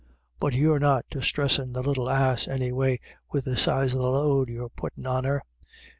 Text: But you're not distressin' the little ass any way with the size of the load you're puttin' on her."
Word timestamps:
But 0.39 0.55
you're 0.55 0.79
not 0.79 1.05
distressin' 1.11 1.73
the 1.73 1.83
little 1.83 2.09
ass 2.09 2.47
any 2.47 2.71
way 2.71 2.97
with 3.31 3.45
the 3.45 3.55
size 3.55 3.93
of 3.93 3.99
the 3.99 4.09
load 4.09 4.49
you're 4.49 4.69
puttin' 4.69 5.05
on 5.05 5.25
her." 5.25 5.43